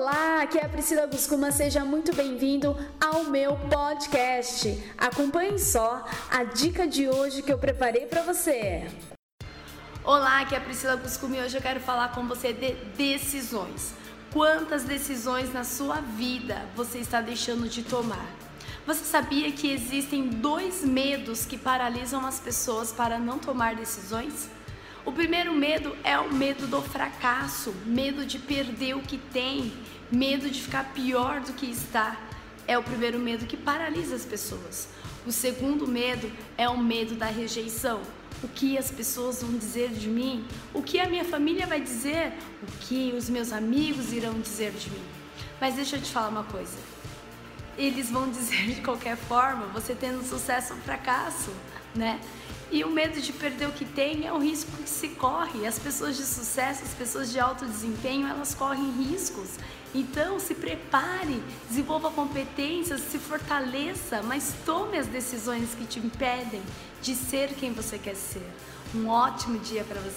[0.00, 4.80] Olá, aqui é a Priscila Guscuma, seja muito bem-vindo ao meu podcast.
[4.96, 8.86] Acompanhe só a dica de hoje que eu preparei para você.
[10.04, 13.92] Olá, aqui é a Priscila Guscuma e hoje eu quero falar com você de decisões.
[14.32, 18.30] Quantas decisões na sua vida você está deixando de tomar?
[18.86, 24.48] Você sabia que existem dois medos que paralisam as pessoas para não tomar decisões?
[25.08, 29.72] O primeiro medo é o medo do fracasso, medo de perder o que tem,
[30.12, 32.14] medo de ficar pior do que está.
[32.66, 34.86] É o primeiro medo que paralisa as pessoas.
[35.26, 38.02] O segundo medo é o medo da rejeição.
[38.42, 40.44] O que as pessoas vão dizer de mim?
[40.74, 42.34] O que a minha família vai dizer?
[42.62, 45.02] O que os meus amigos irão dizer de mim?
[45.58, 46.76] Mas deixa eu te falar uma coisa.
[47.78, 51.50] Eles vão dizer de qualquer forma, você tendo sucesso ou fracasso,
[51.94, 52.20] né?
[52.70, 55.66] E o medo de perder o que tem é um risco que se corre.
[55.66, 59.58] As pessoas de sucesso, as pessoas de alto desempenho, elas correm riscos.
[59.94, 66.60] Então, se prepare, desenvolva competências, se fortaleça, mas tome as decisões que te impedem
[67.00, 68.46] de ser quem você quer ser.
[68.94, 70.16] Um ótimo dia para você.